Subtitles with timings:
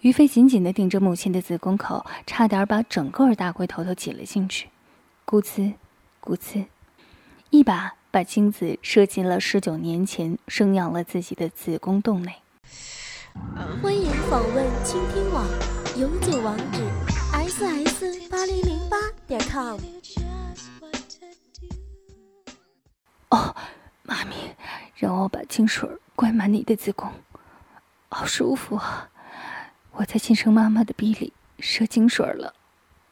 [0.00, 4.68] 于飞紧紧地顶着母亲的子宫口，差点把整个大龟头都挤了进去。
[5.26, 5.74] 咕呲，
[6.22, 6.66] 咕呲，
[7.50, 12.32] 一把把精子射进了十九年前生养了自己的子宫洞内。
[13.82, 15.44] 欢迎访问倾听网，
[15.96, 16.80] 永久网址
[17.32, 18.96] ：ss 八零零八
[19.26, 19.80] 点 com。
[23.30, 23.56] 哦，
[24.04, 24.54] 妈咪，
[24.94, 27.10] 让我把精水灌满你的子宫，
[28.08, 29.10] 好舒服啊！
[29.98, 32.54] 我在亲生妈妈的逼里射精水了。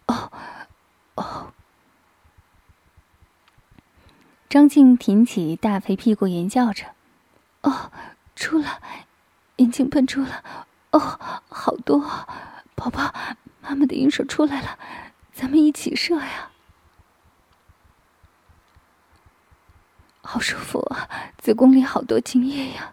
[0.07, 0.31] 哦，
[1.17, 1.53] 哦。
[4.49, 6.95] 张静挺起大肥屁股，吟叫着
[7.63, 7.91] ：“哦，
[8.37, 8.81] 出了。”
[9.57, 10.45] 眼睛喷出了，
[10.93, 11.01] 哦，
[11.49, 11.99] 好多！
[12.77, 13.13] 宝宝，
[13.63, 14.79] 妈妈的阴水出来了，
[15.33, 16.51] 咱们一起射呀！
[20.23, 21.09] 好舒服啊，
[21.39, 22.93] 子宫里好多精液呀！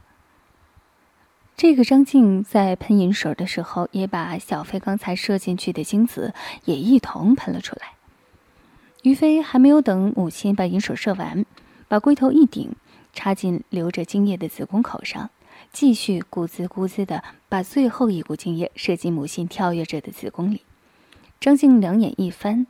[1.55, 6.33] 这个张静在喷银水的时候，也把小飞刚才射进去的精子
[6.65, 7.93] 也一同喷了出来。
[9.03, 11.45] 于飞还没有等母亲把银水射完，
[11.87, 12.75] 把龟头一顶，
[13.13, 15.29] 插进流着精液的子宫口上。
[15.71, 20.61] 继续咕滋咕滋的把最后一股精液射进母亲跳跃着的子宫里，
[21.39, 22.67] 张静两眼一翻，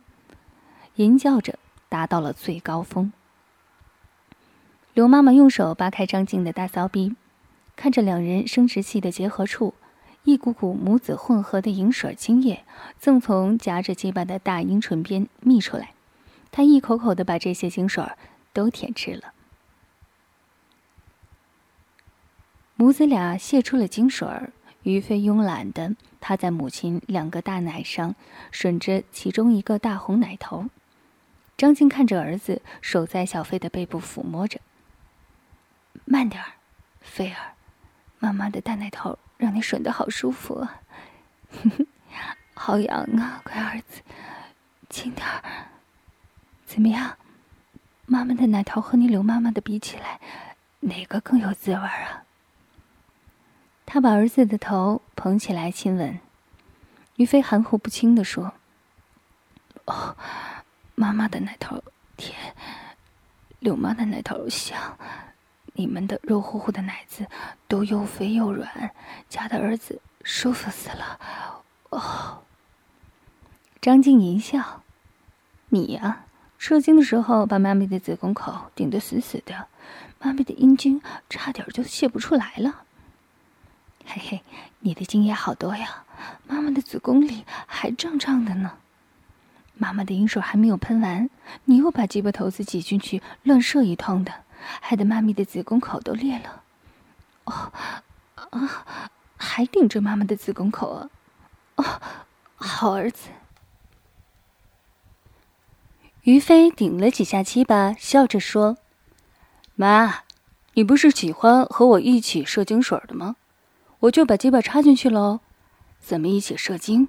[0.96, 3.12] 吟叫着达到了最高峰。
[4.92, 7.14] 刘妈妈用手扒开张静的大骚逼，
[7.76, 9.74] 看着两人生殖器的结合处，
[10.22, 12.64] 一股股母子混合的饮水精液
[13.00, 15.92] 正从夹着鸡巴的大阴唇边泌出来，
[16.50, 18.04] 他一口口的把这些精水
[18.52, 19.32] 都舔吃了。
[22.76, 24.28] 母子俩泄出了精水，
[24.82, 28.14] 于飞慵懒的趴在母亲两个大奶上，
[28.52, 30.66] 吮着其中一个大红奶头。
[31.56, 34.60] 张静看着儿子，手在小飞的背部抚摸着。
[36.04, 36.54] 慢点儿，
[37.00, 37.53] 飞儿，
[38.24, 40.80] 妈妈的大奶头让你吮的好舒服啊，
[42.56, 44.00] 好痒啊，乖儿子，
[44.88, 45.42] 轻点儿。
[46.64, 47.18] 怎么样，
[48.06, 50.18] 妈妈的奶头和你刘妈妈的比起来，
[50.80, 52.24] 哪个更有滋味啊？
[53.84, 56.18] 他把儿子的头捧起来亲吻，
[57.16, 58.54] 于飞含糊不清地说
[59.84, 60.16] ：“哦，
[60.94, 61.84] 妈妈的奶头
[62.16, 62.56] 甜，
[63.58, 64.96] 柳妈的奶头香，
[65.74, 67.26] 你们的肉乎乎的奶子
[67.68, 68.90] 都又肥又软，
[69.28, 71.20] 夹的儿子舒服死了。”
[71.90, 72.42] 哦，
[73.80, 74.82] 张静一笑
[75.70, 76.24] ：“你呀，
[76.58, 79.66] 射精的时候把妈咪的子宫口顶得死死的，
[80.20, 82.84] 妈咪的阴茎差点就泄不出来了。”
[84.06, 84.42] 嘿嘿，
[84.80, 86.04] 你的精液好多呀！
[86.46, 88.78] 妈妈的子宫里还胀胀的呢。
[89.76, 91.28] 妈妈的阴水还没有喷完，
[91.64, 94.43] 你又把鸡巴头子挤进去乱射一通的，
[94.80, 96.62] 害得妈咪的子宫口都裂了。
[97.44, 97.72] 哦，
[98.50, 101.10] 啊，还顶着妈妈的子宫口啊！
[101.76, 102.00] 哦，
[102.56, 103.28] 好儿子。
[106.22, 108.78] 于飞顶了几下鸡巴，笑着说
[109.76, 110.22] ：“妈，
[110.72, 113.36] 你不是喜欢和我一起射精水的吗？”
[114.00, 115.40] 我就把鸡巴插进去喽，
[116.00, 117.08] 咱们一起射精，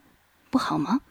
[0.49, 1.01] 不好吗？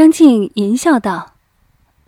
[0.00, 1.34] 张静淫笑道：“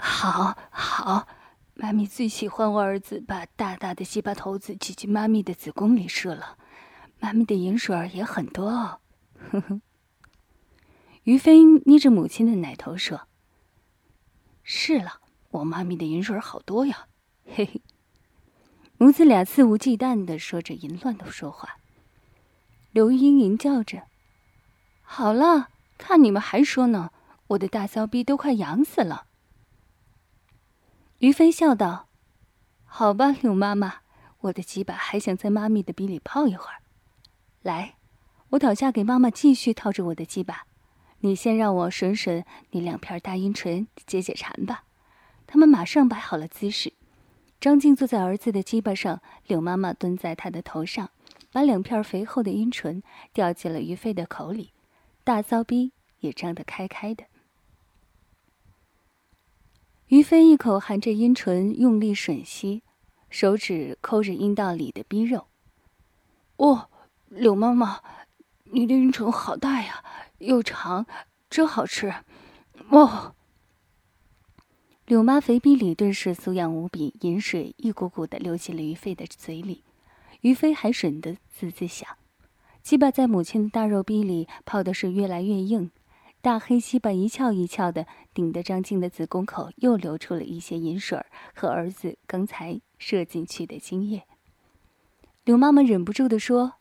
[0.01, 1.29] 好好，
[1.75, 6.57] 妈咪最喜欢我儿子把大大的鸡巴头子挤进妈咪的子宫里射了，
[7.21, 9.01] 妈咪的饮水也很多哦。”
[9.53, 9.83] 呵呵。
[11.25, 13.29] 于飞捏着母亲的奶头说
[14.65, 15.21] ：“是了。”
[15.53, 17.09] 我妈咪的银水好多呀，
[17.45, 17.83] 嘿嘿。
[18.97, 21.77] 母子俩肆无忌惮的说着淫乱的说话。
[22.91, 24.05] 刘英吟叫着
[25.05, 27.11] ：“好了，看你们还说呢，
[27.53, 29.27] 我的大骚逼都快痒死了。”
[31.19, 32.09] 于飞笑道
[32.85, 34.01] ：“好吧，柳妈妈，
[34.41, 36.83] 我的鸡巴还想在妈咪的逼里泡一会儿。
[37.63, 37.95] 来，
[38.51, 40.67] 我倒下给妈妈继续套着我的鸡巴，
[41.21, 44.85] 你先让我吮吮你两片大阴唇，解解馋吧。”
[45.47, 46.95] 他们马上摆好了姿势，
[47.61, 51.11] 张静坐在儿子的鸡巴上，柳妈妈蹲在他的头上，
[51.53, 54.73] 把两片肥厚的阴唇掉进了于飞的口里，
[55.23, 57.25] 大骚逼也张得开开的。
[60.13, 62.83] 于飞一口含着阴唇，用力吮吸，
[63.31, 65.47] 手指抠着阴道里的逼肉。
[66.57, 66.91] 哦，
[67.31, 68.03] 柳妈妈，
[68.65, 70.05] 你的阴唇好大呀，
[70.37, 71.07] 又长，
[71.49, 72.13] 真好吃。
[72.91, 73.35] 哦。
[75.07, 79.83] 柳妈肥逼里顿时酥痒无比，饮水一股股的流进了于飞的嘴里，
[80.43, 82.07] 于飞还吮得滋滋响，
[82.83, 85.91] 鸡巴在母亲的大肉逼里泡的是越来越硬，
[86.43, 88.05] 大黑鸡巴一翘一翘的，
[88.35, 94.25] 顶得张静的子宫口又流出了一些银水儿和儿子刚才射进去的精液。
[95.45, 96.75] 刘妈妈忍不住的说：“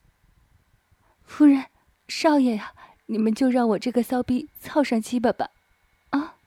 [1.22, 1.66] 夫人，
[2.08, 2.74] 少爷呀，
[3.06, 5.52] 你们就让我这个骚逼操上鸡巴吧，
[6.10, 6.38] 啊，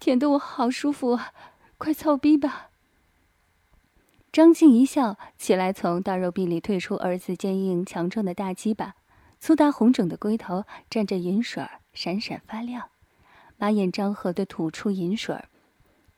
[0.00, 1.32] 舔得我好舒服啊，
[1.78, 2.70] 快操逼吧。”
[4.32, 8.96] 张静一笑，起来从大肉壁里退出儿子坚硬强壮的大鸡巴，
[9.38, 12.90] 粗大红肿的龟头沾着银水儿闪闪发亮，
[13.56, 15.48] 马眼张合的吐出银水儿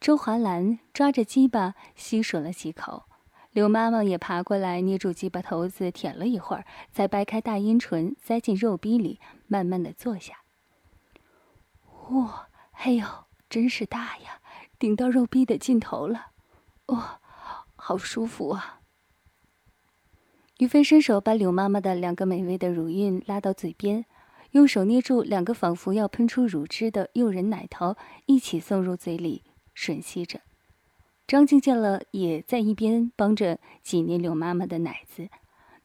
[0.01, 3.05] 周华兰抓着鸡巴吸吮了几口，
[3.53, 10.39] 刘妈妈也爬过来捏住鸡巴头子舔了一会儿，再掰开大阴唇塞进肉逼里，慢慢的坐下。
[12.11, 13.07] 哇，哎呦，
[13.49, 14.41] 真是大呀，
[14.79, 16.33] 顶到肉逼的尽头了，
[16.87, 17.21] 哇！
[17.75, 18.81] 好舒服啊！
[20.59, 24.05] 于飞伸手把柳妈妈的两个美味的乳晕拉到嘴边，
[24.53, 27.97] 用手捏住两个仿佛要喷出乳汁的诱人奶头，
[28.27, 29.43] 一起送入嘴里
[29.77, 30.41] 吮吸着。
[31.27, 35.29] 张静见了，也在一边帮着挤捏柳妈妈的奶子，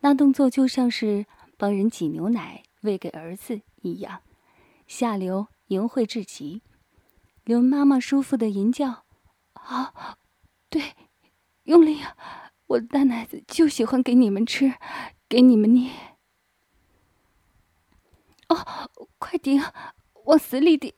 [0.02, 1.26] 那动作就像是
[1.58, 4.22] 帮人挤牛奶喂给儿子一样，
[4.88, 6.62] 下流淫秽至极。
[7.44, 9.04] 刘妈妈舒服的吟叫
[9.54, 10.18] ：“好，
[10.70, 10.82] 对。”
[11.64, 12.16] 用力啊！
[12.68, 14.74] 我的大奶子就喜欢给你们吃，
[15.28, 15.92] 给你们捏。
[18.50, 19.62] 哦，快顶，
[20.26, 20.94] 往死里顶！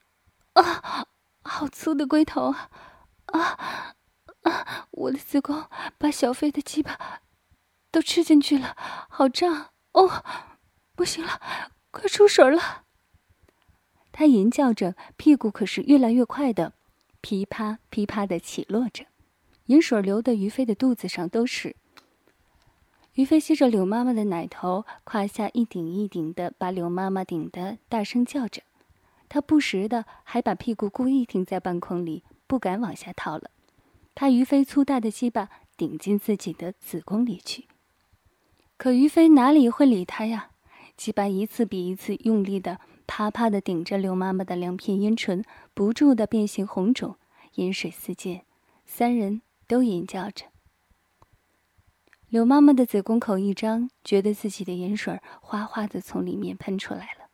[0.53, 1.07] 啊，
[1.43, 2.69] 好粗的龟头啊！
[3.27, 3.95] 啊
[4.43, 4.87] 啊！
[4.91, 5.67] 我的子宫
[5.97, 7.21] 把小飞的鸡巴
[7.91, 8.75] 都吃进去了，
[9.09, 10.23] 好胀哦！
[10.95, 11.39] 不行了，
[11.91, 12.85] 快出水了！
[14.11, 16.73] 他吟叫着，屁股可是越来越快的，
[17.21, 19.05] 噼啪噼啪的起落着。
[19.65, 21.75] 饮水流的于飞的肚子上都是。
[23.19, 28.61] 于飞吸着柳妈妈的奶头，胯下一顶一顶的把柳妈妈顶得大声叫着。
[29.27, 33.51] 他不时的还把屁股故意停在半空里，不敢往下套了，
[34.15, 37.65] 怕于飞粗大的鸡巴顶进自己的子宫里去。
[38.77, 40.51] 可于飞哪里会理他呀？
[40.95, 45.43] 鸡巴一次比一次用力的啪啪的顶着柳妈妈的两片阴唇，
[45.73, 47.17] 不住的变形红肿，
[47.55, 48.43] 饮水四溅，
[48.85, 49.41] 三人。
[49.67, 50.45] 都吟叫着。
[52.29, 57.29] 柳妈妈的子宫口一张，觉得自己的盐水哗哗的从里面喷出来了。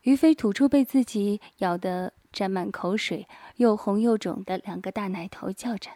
[0.00, 5.90] 于飞吐出被自己咬得沾满口水、又红又肿的两个大奶头，叫着：“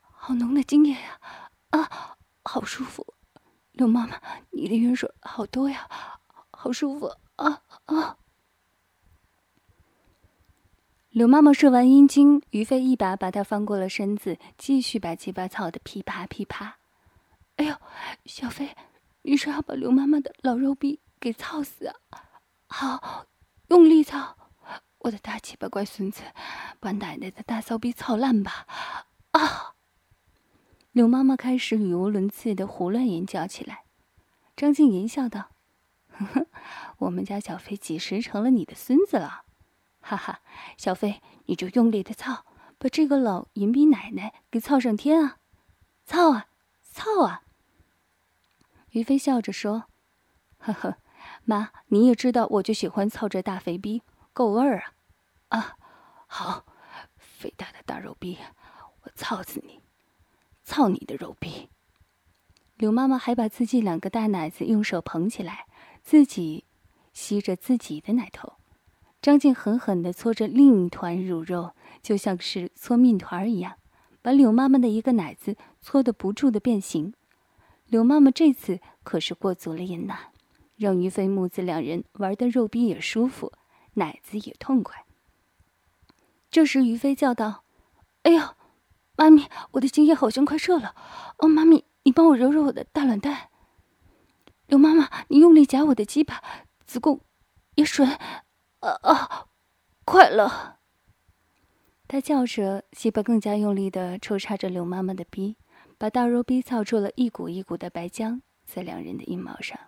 [0.00, 1.20] 好浓的精液呀！
[1.70, 3.14] 啊，好舒服！
[3.72, 4.18] 柳妈妈，
[4.50, 5.86] 你的盐水好多呀，
[6.50, 8.16] 好舒服啊啊！”
[11.10, 16.78] 柳妈妈射完阴茎，于飞一把把她翻过了身子，继续把鸡巴操的噼啪噼啪。
[17.56, 17.76] 哎呦，
[18.24, 18.74] 小飞，
[19.22, 21.94] 你是要把刘妈妈的老肉逼给操死啊？
[22.66, 23.26] 好，
[23.68, 24.36] 用力操！
[24.98, 26.22] 我的大鸡巴乖孙子，
[26.80, 28.66] 把奶奶的大骚逼操烂吧！
[29.32, 29.74] 啊！
[30.92, 33.84] 刘妈妈开始语无伦次的胡乱言叫起来。
[34.54, 35.50] 张静淫笑道
[36.12, 36.46] ：“呵呵，
[36.98, 39.42] 我们家小飞几时成了你的孙子了？”
[40.00, 40.40] 哈哈，
[40.76, 42.44] 小飞，你就用力的操，
[42.78, 45.38] 把这个老淫逼奶奶给操上天啊！
[46.04, 46.46] 操啊，
[46.92, 47.42] 操啊！
[48.90, 49.84] 于飞笑着说
[50.58, 50.98] ：“呵呵，
[51.44, 54.02] 妈，你也知道，我就喜欢操这大肥逼，
[54.34, 54.84] 够味儿
[55.48, 55.58] 啊！
[55.58, 55.76] 啊，
[56.26, 56.66] 好，
[57.16, 58.36] 肥大的大肉逼，
[59.02, 59.80] 我操死你，
[60.62, 61.70] 操你的肉逼！”
[62.76, 65.66] 柳妈妈还把自己两个大奶子用手捧起来，
[66.02, 66.66] 自己
[67.14, 68.54] 吸着自己的奶头。
[69.22, 73.78] 张静狠狠地搓着另一团乳肉，就像是搓面团一样，
[74.20, 77.12] 把柳妈妈的一个奶子搓得不住的变形。
[77.86, 80.16] 柳妈妈这次可是过足了瘾呐，
[80.76, 83.52] 让于飞母子两人玩的肉逼也舒服，
[83.94, 85.04] 奶子也痛快。
[86.50, 87.64] 这时于飞叫道
[88.22, 88.56] ：“哎呀，
[89.16, 90.94] 妈咪，我的精液好像快射了！
[91.38, 93.50] 哦，妈咪，你帮我揉揉我的大卵蛋。
[94.68, 96.42] 柳妈妈，你用力夹我的鸡巴，
[96.86, 97.20] 子宫
[97.74, 98.04] 也吮。”
[98.80, 99.46] 啊啊！
[100.04, 100.78] 快了！
[102.08, 105.56] 他叫着，鸡巴更加用力的抽插着柳妈妈的逼，
[106.02, 109.78] 把大肉逼操出了一股一股的白浆在两人的阴毛上。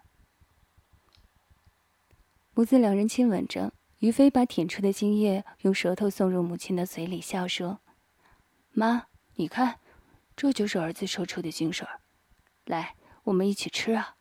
[2.53, 7.81] 母子两人亲吻着，于飞把舔出的精液用舌头送入母亲的嘴里，笑说
[8.71, 9.81] ：“妈，你看，
[10.37, 11.85] 这就是儿子射出的精水
[12.65, 12.95] 来，
[13.25, 14.15] 我们一起吃啊！”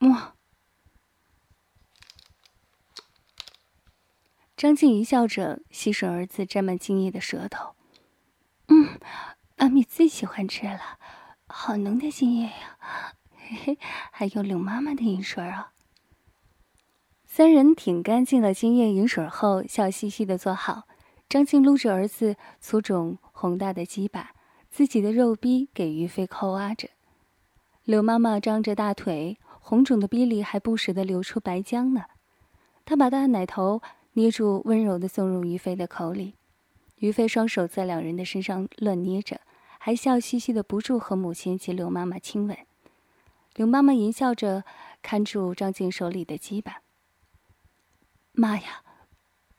[0.00, 0.34] 哇！
[4.56, 7.74] 张静怡笑着吸吮儿子沾满精液的舌头，
[8.68, 8.98] 嗯，
[9.56, 10.97] 阿咪最喜欢吃了，
[11.48, 12.78] 好浓的精液呀，
[13.32, 13.78] 嘿嘿，
[14.12, 15.72] 还有柳妈妈的饮水啊。
[17.24, 20.84] 三人挺干净了精液饮水后，笑嘻嘻的坐好。
[21.28, 24.32] 张静撸着儿子粗肿宏大的鸡巴，
[24.70, 26.88] 自己的肉逼给于飞抠挖着。
[27.84, 32.04] 柳妈妈张着大腿，红肿的逼里还不时的流出白浆呢。
[32.84, 36.34] 她把大奶头捏住，温柔的送入于飞的口里。
[36.96, 39.40] 于飞双手在两人的身上乱捏着，
[39.78, 42.56] 还笑嘻嘻的不住和母亲及刘妈妈亲吻。
[43.54, 44.64] 刘妈妈淫笑着
[45.00, 46.82] 看住张静手里的鸡巴。
[48.32, 48.84] 妈呀，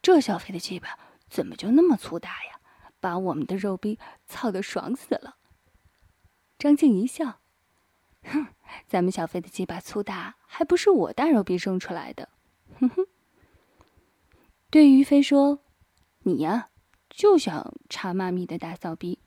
[0.01, 0.97] 这小飞的鸡巴
[1.29, 2.59] 怎么就那么粗大呀？
[3.01, 3.97] 把我们的肉逼
[4.27, 5.37] 操得爽死了。
[6.57, 7.39] 张静一笑，
[8.23, 8.47] 哼，
[8.87, 12.27] 咱们小飞的鸡巴粗大，还不是我大肉逼生出来的？
[12.77, 13.05] 哼哼。
[14.69, 15.59] 对于飞说
[16.23, 16.69] ：“你呀，
[17.09, 19.19] 就想插妈咪的大骚逼，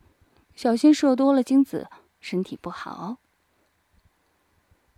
[0.55, 3.17] 小心射多了精子，身体不好哦。”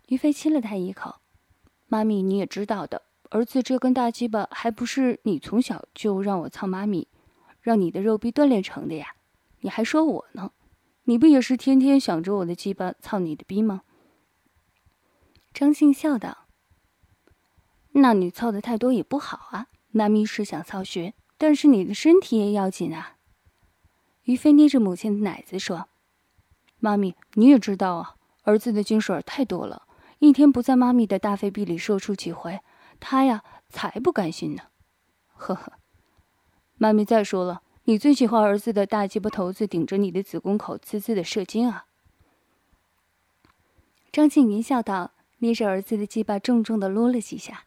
[0.07, 1.15] 于飞亲了他一口，
[1.87, 3.01] 妈咪你也知道的。
[3.31, 7.07] 儿子这根大鸡巴还不是你从小就让我操妈咪，
[7.59, 9.15] 让你的肉逼锻炼成的呀？
[9.61, 10.51] 你还说我呢？
[11.05, 13.81] 你不也是天天想着我的鸡巴操你的逼吗？
[15.53, 16.45] 张静笑道
[17.93, 19.67] ：“那你操的太多也不好啊。
[19.89, 23.14] 妈咪是想操学，但是你的身体也要紧啊。”
[24.25, 25.87] 于飞捏着母亲的奶子说
[26.79, 29.87] ：“妈咪，你也知道啊，儿子的精水太多了，
[30.19, 32.59] 一天不在妈咪的大废逼里射出几回。”
[32.99, 34.63] 他呀，才不甘心呢！
[35.35, 35.73] 呵呵，
[36.77, 41.85] 妈咪再说了，你最喜欢儿子的大鸡巴头子顶着你的子宫口滋滋的射精啊！
[44.11, 47.65] 张静云笑道，捏着儿子的鸡巴重重的撸了几下。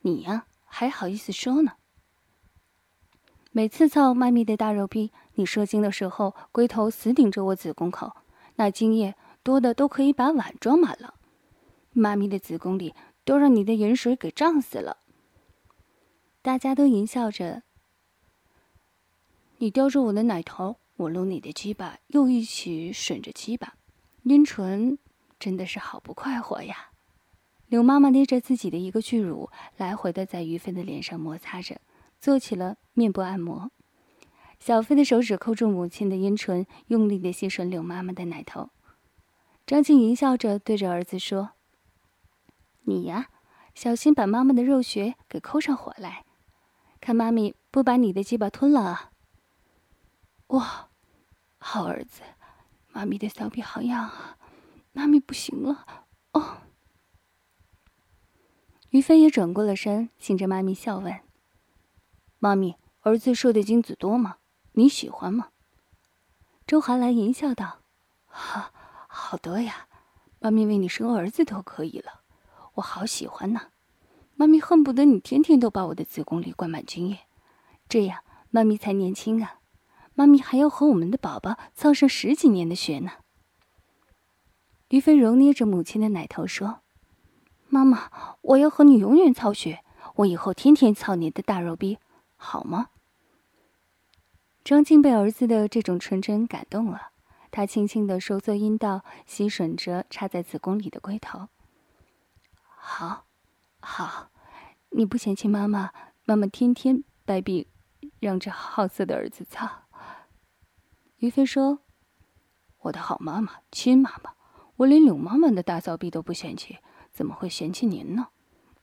[0.00, 1.74] 你呀，还好意思说呢？
[3.56, 8.16] 每次操妈咪的大肉逼，你射精的时候，龟头死顶着我子宫口，
[8.56, 11.14] 那精液多的都可以把碗装满了。
[11.92, 12.92] 妈咪的子宫里。
[13.24, 14.98] 都让你的盐水给胀死了。
[16.42, 17.62] 大家都淫笑着。
[19.56, 23.76] 你叼着我的奶头，我撸你的鸡巴，又一起吮着鸡巴，
[24.24, 24.98] 阴唇
[25.38, 26.90] 真的是好不快活呀！
[27.68, 31.80] 柳妈妈捏着自己的一个巨乳，来回的在于飞的脸上摩擦着，
[32.24, 33.70] 做起了面部按摩。
[34.58, 38.70] 小飞的手指扣住母亲的阴唇，用力的吸吮柳妈妈的奶头。
[39.66, 41.50] 张静淫笑着对着儿子说。
[42.84, 43.26] 你呀，
[43.74, 46.24] 小心把妈妈的肉穴给抠上火来，
[46.98, 49.10] 看妈咪不把你的鸡巴吞了啊！
[50.46, 50.88] 哇，
[51.58, 52.22] 好儿子，
[52.90, 54.38] 妈咪的骚逼好痒啊，
[54.92, 55.84] 妈咪不行了
[56.32, 56.62] 哦。
[58.88, 61.20] 于飞也转过了身，亲着妈咪笑问
[62.44, 64.36] ：“妈咪，儿子射的精子多吗？
[64.72, 65.48] 你喜欢吗？”
[66.68, 67.78] 周寒来淫笑道
[68.28, 68.70] ：“哈，
[69.08, 69.86] 好多呀，
[70.40, 72.20] 妈咪为你生儿子都可以了。”
[72.76, 73.68] 我好喜欢呢，
[74.34, 77.20] 妈咪恨不得你天天都把我的子宫里灌满精液，
[77.88, 78.18] 这样
[78.50, 79.60] 妈咪才年轻啊！
[80.12, 83.12] 妈咪还要和我们的宝宝操上十几年的血呢。
[84.90, 86.80] 于飞揉捏着母亲的奶头说
[87.70, 88.10] ：“妈妈，
[88.42, 89.82] 我要和你永远操血，
[90.16, 91.98] 我以后天天操你的大肉逼，
[92.44, 92.90] 好吗？”
[94.62, 97.10] 张静被儿子的这种纯真感动了，
[97.50, 101.48] 她轻轻的收缩阴道，吸吮着插在子宫里的龟头。
[102.66, 103.24] 好，
[103.80, 104.30] 好，
[104.90, 105.90] 你不嫌弃妈妈？
[106.24, 107.68] 妈妈天天掰臂，
[108.20, 109.82] 让这好色的儿子操。
[111.18, 111.80] 于飞说
[112.80, 114.32] ：“我的好妈妈，亲妈妈，
[114.76, 116.78] 我连柳妈妈的大骚逼都不嫌弃，
[117.12, 118.28] 怎么会嫌弃您呢？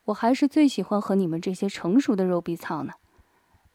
[0.04, 2.94] 我还是最喜欢和你们这些成熟的肉逼操呢。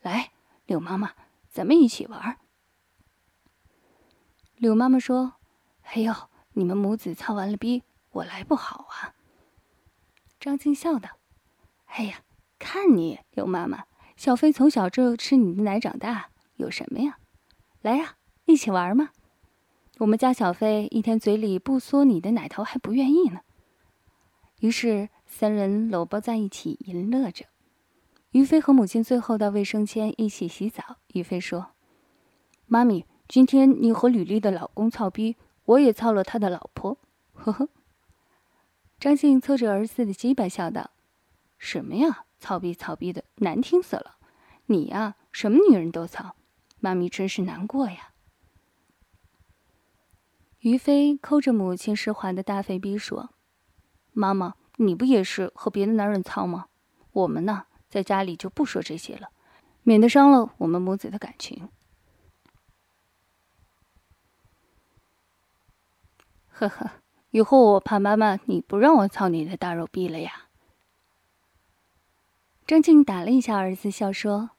[0.02, 0.32] 来，
[0.66, 1.14] 柳妈妈，
[1.50, 2.38] 咱们一起玩。”
[4.56, 5.34] 柳妈妈说
[5.84, 6.14] ：“哎呦，
[6.54, 9.14] 你们母子操完了逼，我来不好啊。”
[10.40, 11.10] 张静笑道
[11.88, 12.22] ：“哎呀，
[12.58, 13.86] 看你柳妈妈，
[14.16, 17.18] 小飞从小就吃你的奶长大，有什么呀？
[17.82, 19.12] 来呀，一起玩嘛！
[20.00, 23.42] 我们家小飞一天嘴里不嗦你的奶头还不愿意呢。”
[24.62, 27.46] 于是三人搂抱在一起淫乐着。
[28.38, 30.98] 于飞和母亲最后到卫生间一起洗澡。
[31.08, 31.72] 于飞说
[32.68, 37.00] ：“妈咪，今天你和吕丽的老公操逼，我也操了他的老婆。”
[37.34, 37.68] 呵呵。
[39.00, 40.92] 张静凑着儿子的鸡巴笑道
[41.58, 44.18] ：“什么呀，操逼操逼的，难听死了！
[44.68, 46.36] 你呀，什么女人都操，
[46.80, 48.12] 妈咪真是难过呀。”
[50.62, 53.32] 于飞抠着母亲湿滑的大肥逼说
[54.14, 56.68] ：“妈妈，你不也是和别的男人操吗？
[57.14, 59.30] 我们呢，在家里就不说这些了，
[59.84, 61.70] 免得伤了我们母子的感情。”
[66.50, 66.92] 呵呵。
[67.32, 70.48] 以后我怕妈妈你不让我操你的大肉逼了呀。
[72.66, 74.52] 张静打了一下儿子，笑说：“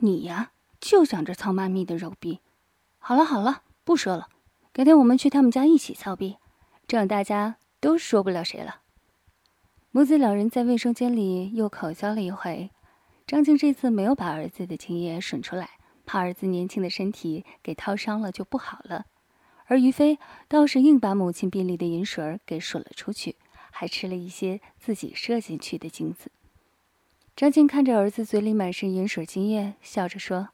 [0.00, 0.50] 你呀，
[0.80, 2.40] 就想着操妈咪的肉逼。
[2.98, 4.28] 好了好了，不说了，
[4.72, 6.38] 改天我们去他们家一起操逼，
[6.88, 8.82] 这样大家都说不了谁了。”
[9.96, 12.68] 母子两人在卫生间里又口交了一回。
[13.26, 15.70] 张静这次没有把儿子的精液吮出来，
[16.04, 19.06] 怕儿子年轻的身体给掏伤了就不好了。
[19.64, 23.36] 而于飞倒是硬把母亲臂里的银水给吮了出去，
[23.70, 26.30] 还吃了一些自己射进去的精子。
[27.34, 30.50] 张静看着儿子嘴里满是银水精液，笑着说：“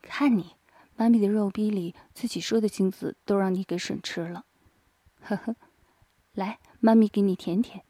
[0.00, 0.54] 看你，
[0.94, 4.44] 妈咪的肉逼里自己射的精子都让你给吮吃了。
[5.22, 5.56] ”呵呵，
[6.34, 7.82] 来，妈咪给你舔舔。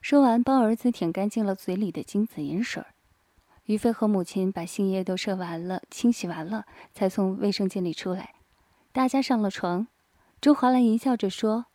[0.00, 2.82] 说完，帮儿子舔干净了嘴里的精子盐水。
[3.64, 8.34] 于飞和母亲把精液都射完了，清洗完了，才从卫生间里出来。
[8.92, 9.86] 大家上了床，
[10.40, 11.66] 周华兰淫笑着说：“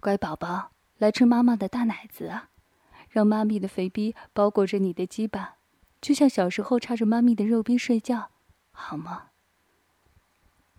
[0.00, 2.50] 乖宝宝，来吃妈妈的大奶子啊，
[3.08, 5.54] 让妈咪的肥逼包裹着你的鸡巴，
[6.02, 8.30] 就像小时候插着妈咪的肉逼睡觉，
[8.72, 9.28] 好吗？”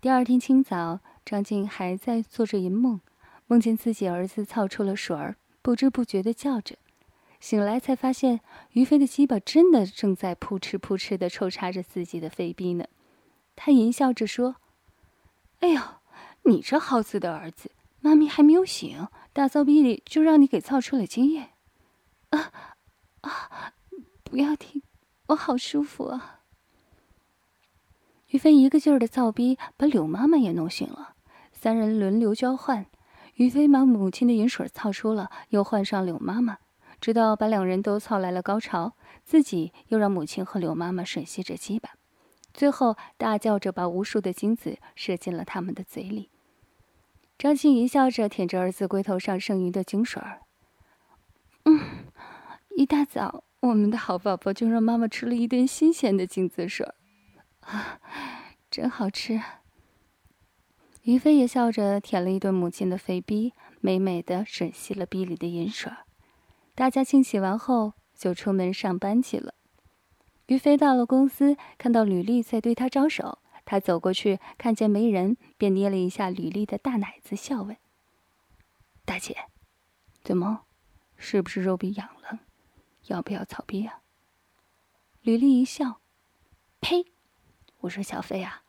[0.00, 3.00] 第二天清早，张静还在做着淫梦，
[3.48, 5.34] 梦见自己儿子操出了水儿，
[5.68, 6.76] 不知不觉的叫着。
[7.40, 8.40] 醒来才发现，
[8.72, 12.86] 于飞的鸡巴真的正在扑哧扑哧的抽插着自己的肥逼呢。
[13.54, 14.56] 他淫笑着说
[15.60, 15.82] ：“哎呦，
[16.44, 17.70] 你这好死的儿子，
[18.00, 21.50] 妈咪还没有醒，大骚逼里就让你给造出了精液。”
[22.30, 22.50] 啊
[23.20, 23.74] 啊！
[24.24, 24.80] 不要停，
[25.26, 26.40] 我好舒服啊！
[28.28, 31.14] 于飞一个劲儿的造逼，把柳妈妈也弄醒了。
[31.52, 32.86] 三人轮流交换，
[33.38, 36.58] 于飞把母亲的饮水操出了，又换上柳妈妈。
[37.00, 41.90] 直到把两人都操来了高潮，自己又让母亲和柳妈妈吮吸着鸡巴，
[42.52, 46.30] 最后大叫着把无数的精子射进了他们的嘴里。
[47.38, 50.40] 张欣怡笑着舔着儿子龟头上剩余的精水儿，
[51.66, 51.78] 嗯，
[52.76, 56.94] 一大早我们的好宝宝就让妈妈吃了一顿新鲜的精子水儿，
[57.60, 58.00] 啊，
[58.68, 59.40] 真好吃。
[61.08, 65.90] 于飞也笑着舔了一顿母亲的肥逼，美美的吮吸了逼里的银水。
[66.74, 69.54] 大家清洗完后就出门上班去了。
[70.48, 77.74] 于飞到了公司，看到吕丽在对他招手，他走过去，看见没人，便捏了一下吕丽的大奶子，笑问
[79.06, 79.34] ：“大姐，
[80.22, 80.66] 怎么，
[81.16, 82.40] 是不是肉逼痒了？
[83.06, 84.02] 要不要草逼啊？”
[85.24, 86.02] 吕丽一笑
[86.80, 87.06] ：“呸！
[87.78, 88.62] 我说小飞啊，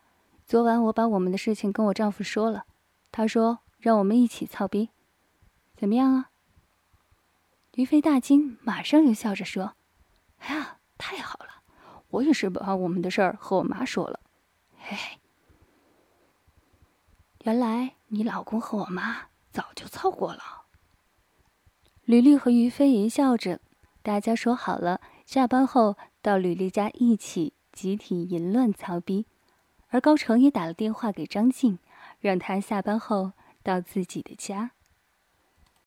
[0.50, 2.64] 昨晚我把我们的事情跟我丈夫说了，
[3.12, 4.90] 他说让我们一起操逼，
[5.76, 6.30] 怎么样啊？”
[7.76, 9.76] 于飞大惊，马上又笑着说
[10.42, 11.62] ：“哎呀，太好了！
[12.08, 14.18] 我也是把我们的事儿和我妈说了。
[14.76, 15.20] 嘿嘿，
[17.44, 20.42] 原来你老公和我妈早就操过了。”
[22.02, 23.60] 吕丽和于飞一笑着，
[24.02, 29.26] 大家说好了，下班后到吕丽家一起集体淫乱操逼，
[29.90, 31.78] 而高成也打了电话给张静，
[32.20, 34.70] 让他下班后到自己的家。